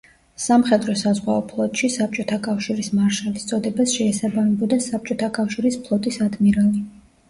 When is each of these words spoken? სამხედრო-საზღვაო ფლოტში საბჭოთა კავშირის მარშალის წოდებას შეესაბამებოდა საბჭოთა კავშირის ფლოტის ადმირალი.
სამხედრო-საზღვაო 0.43 1.43
ფლოტში 1.51 1.91
საბჭოთა 1.97 2.41
კავშირის 2.49 2.91
მარშალის 3.03 3.47
წოდებას 3.53 3.97
შეესაბამებოდა 4.01 4.85
საბჭოთა 4.91 5.35
კავშირის 5.41 5.83
ფლოტის 5.89 6.23
ადმირალი. 6.31 6.89